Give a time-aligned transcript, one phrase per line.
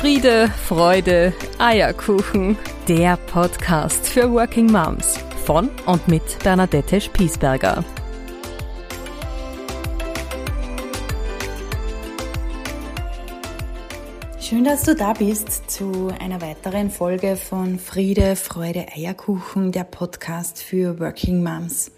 [0.00, 2.56] Friede, Freude, Eierkuchen.
[2.88, 7.84] Der Podcast für Working Moms von und mit Bernadette Spiesberger.
[14.40, 20.62] Schön, dass du da bist zu einer weiteren Folge von Friede, Freude, Eierkuchen, der Podcast
[20.62, 21.92] für Working Moms.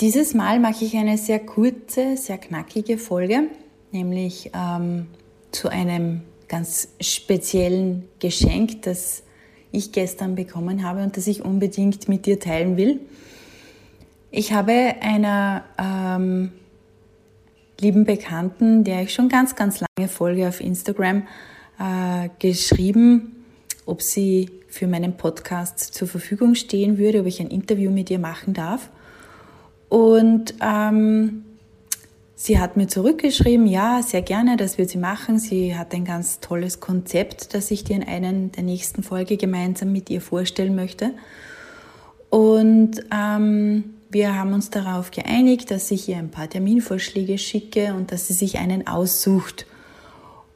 [0.00, 3.44] Dieses Mal mache ich eine sehr kurze, sehr knackige Folge,
[3.92, 5.06] nämlich ähm,
[5.52, 9.22] zu einem ganz speziellen Geschenk, das
[9.70, 13.00] ich gestern bekommen habe und das ich unbedingt mit dir teilen will.
[14.30, 16.52] Ich habe einer ähm,
[17.80, 21.26] lieben Bekannten, der ich schon ganz, ganz lange folge auf Instagram,
[21.78, 23.44] äh, geschrieben,
[23.86, 28.18] ob sie für meinen Podcast zur Verfügung stehen würde, ob ich ein Interview mit ihr
[28.18, 28.90] machen darf.
[29.88, 31.44] Und ähm,
[32.40, 35.40] Sie hat mir zurückgeschrieben, ja, sehr gerne, das wird sie machen.
[35.40, 39.90] Sie hat ein ganz tolles Konzept, das ich dir in einer der nächsten Folge gemeinsam
[39.90, 41.14] mit ihr vorstellen möchte.
[42.30, 48.12] Und ähm, wir haben uns darauf geeinigt, dass ich ihr ein paar Terminvorschläge schicke und
[48.12, 49.66] dass sie sich einen aussucht.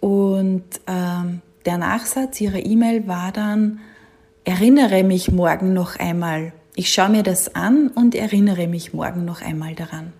[0.00, 3.80] Und ähm, der Nachsatz ihrer E-Mail war dann,
[4.44, 6.54] erinnere mich morgen noch einmal.
[6.74, 10.14] Ich schaue mir das an und erinnere mich morgen noch einmal daran.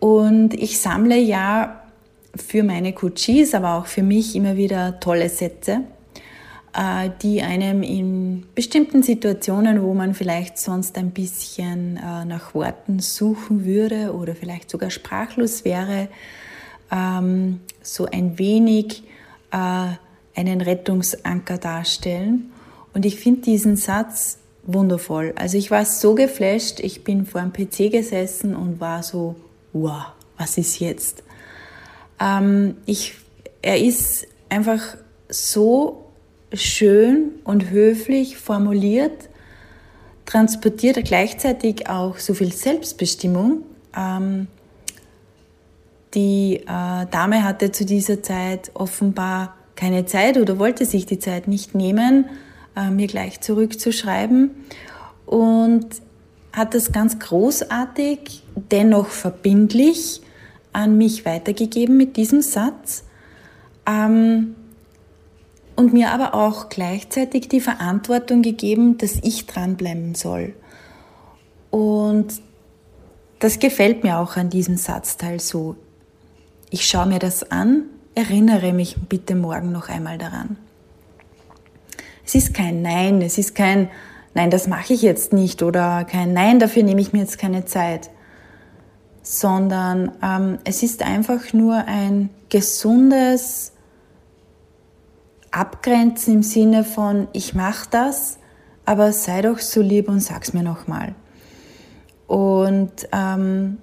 [0.00, 1.82] Und ich sammle ja
[2.36, 5.80] für meine Coaches, aber auch für mich immer wieder tolle Sätze,
[6.74, 13.00] äh, die einem in bestimmten Situationen, wo man vielleicht sonst ein bisschen äh, nach Worten
[13.00, 16.08] suchen würde oder vielleicht sogar sprachlos wäre,
[16.92, 19.02] ähm, so ein wenig
[19.50, 19.88] äh,
[20.38, 22.52] einen Rettungsanker darstellen.
[22.94, 25.32] Und ich finde diesen Satz wundervoll.
[25.36, 29.34] Also ich war so geflasht, ich bin vor dem PC gesessen und war so,
[29.72, 31.22] wow, was ist jetzt?
[32.20, 33.14] Ähm, ich,
[33.62, 34.96] er ist einfach
[35.28, 36.04] so
[36.52, 39.28] schön und höflich formuliert,
[40.24, 43.62] transportiert gleichzeitig auch so viel Selbstbestimmung.
[43.96, 44.46] Ähm,
[46.14, 51.46] die äh, Dame hatte zu dieser Zeit offenbar keine Zeit oder wollte sich die Zeit
[51.46, 52.26] nicht nehmen,
[52.74, 54.50] äh, mir gleich zurückzuschreiben.
[55.26, 55.86] Und
[56.58, 60.20] hat das ganz großartig, dennoch verbindlich
[60.72, 63.04] an mich weitergegeben mit diesem Satz
[63.86, 64.54] ähm,
[65.76, 70.54] und mir aber auch gleichzeitig die Verantwortung gegeben, dass ich dranbleiben soll.
[71.70, 72.42] Und
[73.38, 75.76] das gefällt mir auch an diesem Satzteil so.
[76.70, 80.56] Ich schaue mir das an, erinnere mich bitte morgen noch einmal daran.
[82.26, 83.88] Es ist kein Nein, es ist kein
[84.34, 87.64] nein, das mache ich jetzt nicht oder kein nein, dafür nehme ich mir jetzt keine
[87.64, 88.10] Zeit,
[89.22, 93.72] sondern ähm, es ist einfach nur ein gesundes
[95.50, 98.38] Abgrenzen im Sinne von, ich mache das,
[98.84, 101.14] aber sei doch so lieb und sag's mir nochmal.
[102.26, 103.78] Und ähm,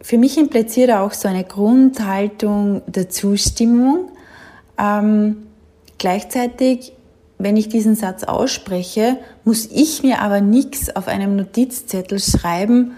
[0.00, 4.10] für mich impliziert auch so eine Grundhaltung der Zustimmung.
[4.78, 5.46] Ähm,
[5.98, 6.92] gleichzeitig
[7.38, 12.92] wenn ich diesen Satz ausspreche, muss ich mir aber nichts auf einem Notizzettel schreiben,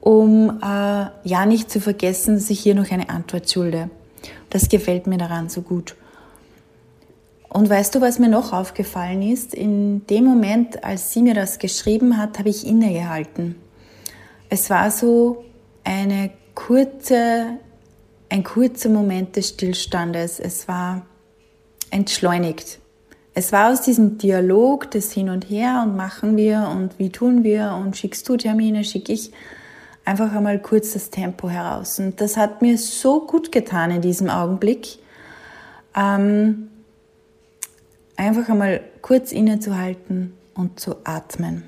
[0.00, 3.90] um äh, ja nicht zu vergessen, dass ich hier noch eine Antwort schulde.
[4.50, 5.94] Das gefällt mir daran so gut.
[7.48, 9.54] Und weißt du, was mir noch aufgefallen ist?
[9.54, 13.56] In dem Moment, als sie mir das geschrieben hat, habe ich innegehalten.
[14.48, 15.44] Es war so
[15.84, 17.58] eine kurze,
[18.30, 20.40] ein kurzer Moment des Stillstandes.
[20.40, 21.04] Es war
[21.90, 22.78] entschleunigt.
[23.34, 27.44] Es war aus diesem Dialog des Hin und Her und machen wir und wie tun
[27.44, 29.32] wir und schickst du Termine, schicke ich
[30.04, 31.98] einfach einmal kurz das Tempo heraus.
[31.98, 34.98] Und das hat mir so gut getan in diesem Augenblick,
[35.96, 36.68] ähm,
[38.16, 41.64] einfach einmal kurz innezuhalten und zu atmen.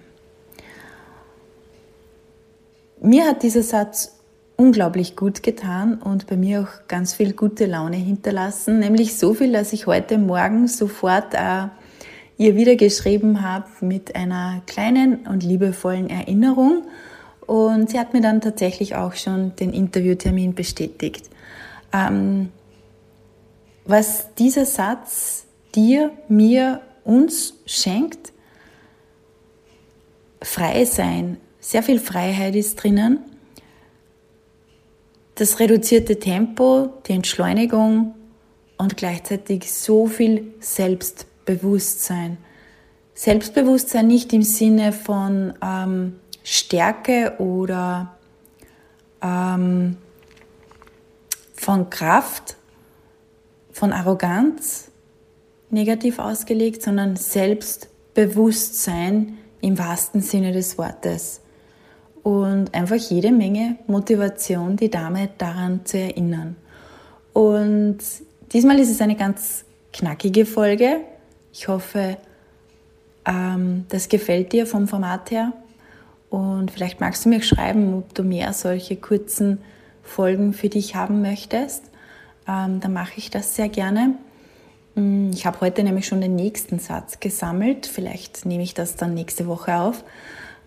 [3.01, 4.13] Mir hat dieser Satz
[4.57, 8.79] unglaublich gut getan und bei mir auch ganz viel gute Laune hinterlassen.
[8.79, 11.69] Nämlich so viel, dass ich heute Morgen sofort äh,
[12.37, 16.85] ihr wieder geschrieben habe mit einer kleinen und liebevollen Erinnerung.
[17.47, 21.29] Und sie hat mir dann tatsächlich auch schon den Interviewtermin bestätigt.
[21.93, 22.51] Ähm,
[23.85, 28.33] was dieser Satz dir, mir, uns schenkt,
[30.41, 31.39] frei sein.
[31.61, 33.19] Sehr viel Freiheit ist drinnen
[35.35, 38.15] das reduzierte Tempo, die Entschleunigung
[38.79, 42.39] und gleichzeitig so viel Selbstbewusstsein.
[43.15, 48.17] Selbstbewusstsein nicht im Sinne von ähm, Stärke oder
[49.23, 49.97] ähm,
[51.55, 52.57] von Kraft,
[53.73, 54.89] von Arroganz
[55.71, 61.41] negativ ausgelegt, sondern Selbstbewusstsein im wahrsten Sinne des Wortes.
[62.25, 66.57] Und einfach jede Menge Motivation, die Dame daran zu erinnern.
[67.35, 67.99] Und
[68.53, 71.03] diesmal ist es eine ganz knackige Folge.
[71.53, 72.17] Ich hoffe,
[73.27, 75.53] ähm, das gefällt dir vom Format her.
[76.31, 79.59] Und vielleicht magst du mir schreiben, ob du mehr solche kurzen
[80.03, 81.85] Folgen für dich haben möchtest.
[82.49, 84.15] Ähm, dann mache ich das sehr gerne.
[84.95, 87.87] Mm, ich habe heute nämlich schon den nächsten Satz gesammelt.
[87.87, 90.05] Vielleicht nehme ich das dann nächste Woche auf.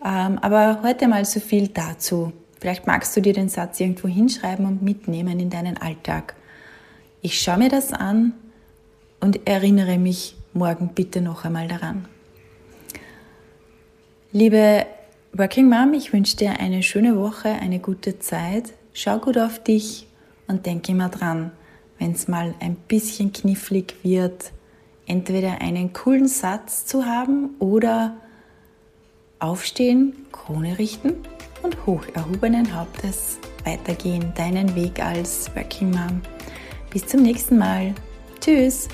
[0.08, 2.32] Ähm, aber heute mal so viel dazu.
[2.62, 6.36] Vielleicht magst du dir den Satz irgendwo hinschreiben und mitnehmen in deinen Alltag.
[7.22, 8.32] Ich schaue mir das an
[9.20, 12.06] und erinnere mich morgen bitte noch einmal daran.
[14.32, 14.86] Liebe
[15.34, 18.74] Working Mom, ich wünsche dir eine schöne Woche, eine gute Zeit.
[18.94, 20.08] Schau gut auf dich
[20.48, 21.52] und denke immer dran,
[22.00, 24.54] wenn es mal ein bisschen knifflig wird,
[25.06, 28.16] entweder einen coolen Satz zu haben oder
[29.40, 31.14] aufstehen, Krone richten
[31.64, 36.22] und hoch erhobenen Hauptes weitergehen, deinen Weg als Working Mom.
[36.90, 37.94] Bis zum nächsten Mal.
[38.40, 38.88] Tschüss!